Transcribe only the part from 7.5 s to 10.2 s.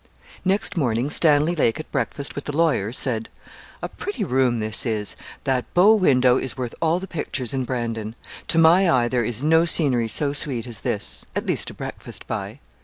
in Brandon. To my eye there is no scenery